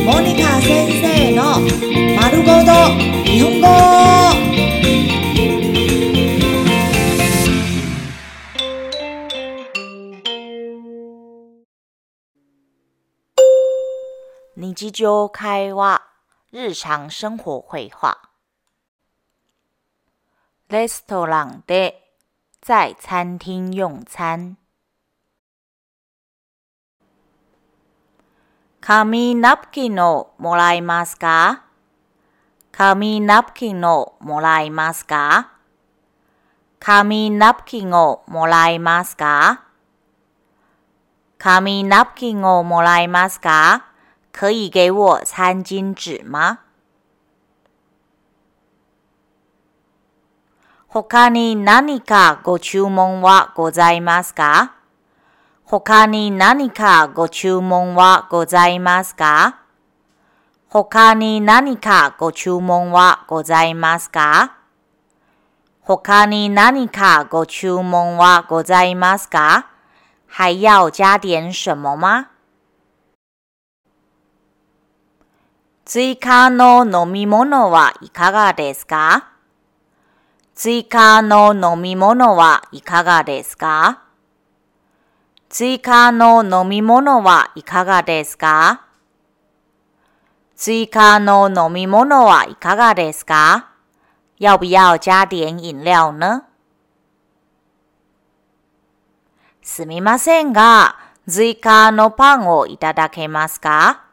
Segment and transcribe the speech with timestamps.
[0.00, 1.60] モニカ先生の
[2.18, 2.72] 丸ごと
[3.24, 3.66] 日本語。
[14.56, 16.00] 日常会話、
[16.52, 18.16] 日常生活会話。
[20.70, 22.14] レストランで、
[22.62, 24.56] 在餐廳用餐。
[28.83, 31.65] 紙ナプキンをもらえますか
[32.71, 35.51] 紙ナプキンをもらえますか
[36.79, 39.65] 紙ナプキンをもらえますか
[41.37, 43.85] 紙ナプキンをもらえますか
[44.31, 46.61] 可以给我餐巾纸吗
[50.87, 54.80] 他に何かご注文はございますか
[55.71, 59.61] 他に何かご注文はございますか？
[60.67, 64.57] 他に何かご注文はございますか？
[65.79, 69.67] 他に何かご注文はございますか？
[70.27, 72.31] 还要加点什么吗
[75.85, 79.29] 追加の飲み物はいかがですか？
[80.53, 84.10] 追加の飲み物はいかがですか？
[85.53, 88.85] 追加の飲み物はいかがですか？
[90.55, 93.69] 追加の飲み物はいかがですか？
[94.39, 96.43] 要不要加点饮料呢？
[99.61, 100.95] すみませんが、
[101.27, 104.05] 追加のパンをいただけますか？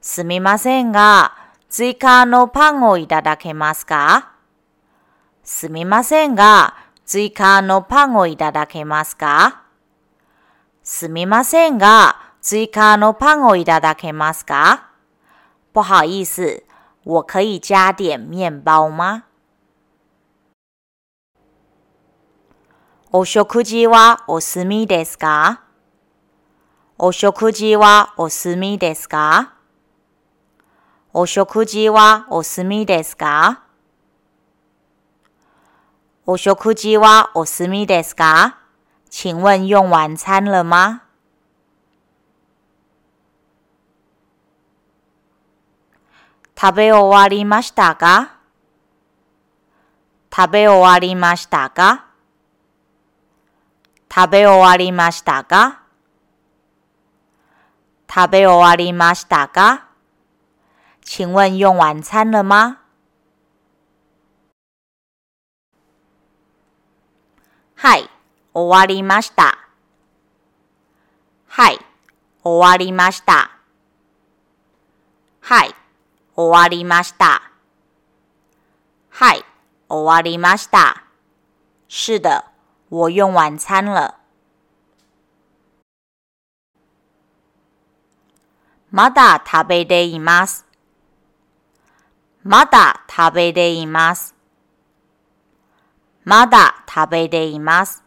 [0.00, 1.32] すみませんが、
[1.68, 4.30] 追加のパンをいただけますか？
[5.42, 9.65] すみませんが、追加のパンをいただけますか？
[10.88, 14.90] すみませんが、追加のパンをいただけますか？
[15.74, 16.62] 不好意思，
[17.02, 19.24] 我可以加点面包吗？
[23.10, 25.64] お食事はお済みですか？
[26.98, 29.54] お食事はお済みですか？
[31.12, 33.64] お食事はお済みですか？
[36.26, 38.60] お食事はお済みですか？
[39.08, 41.02] 请问用晚餐了吗？
[46.58, 48.38] 食べ終わりましたか
[50.34, 52.06] 食べ終わりましたか
[54.10, 55.82] 食べ終わりましたか
[58.08, 59.88] 食べ終わりましたか
[61.02, 62.78] 请问用晚餐了吗？
[67.74, 68.08] はい、
[68.56, 69.58] 終わりました。
[71.46, 71.78] はい、
[72.42, 73.50] 終わりました。
[75.42, 75.74] はい、
[76.34, 77.42] 終わりました。
[79.10, 79.44] はい、
[79.90, 81.04] 終わりました。
[81.86, 82.44] 是的，
[82.88, 84.14] 我用晚餐了。
[88.90, 90.64] まだ食べています。
[92.42, 94.34] まだ食べています。
[96.24, 98.05] まだ食べています。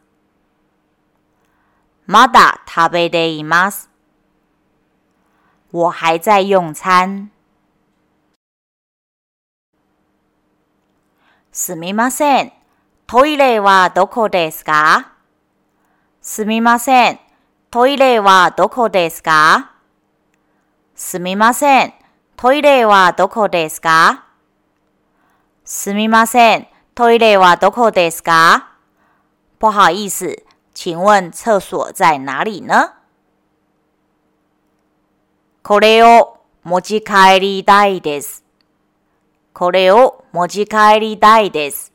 [2.11, 3.87] まだ食べています。
[5.71, 7.29] 我还在用餐。
[11.51, 12.51] すみません。
[13.05, 15.11] トイレはどこですか？
[16.19, 17.19] すみません。
[17.69, 19.73] トイレはどこですか？
[20.95, 21.93] すみません。
[22.35, 24.25] トイレはどこですか？
[25.63, 26.67] すみません。
[26.95, 28.71] トイレはどこですか？
[29.59, 30.48] 不好意思，
[30.81, 32.93] 请问厕所在哪里呢？
[35.61, 38.45] これを持ち帰りたいです。
[39.51, 41.91] これを持ち帰りたいです。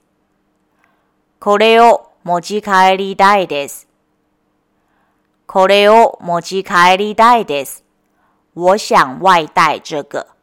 [1.39, 3.89] これを持ち帰りたいです。
[5.47, 7.83] これを持ち帰りたいです。
[8.53, 10.33] 我想外带这个。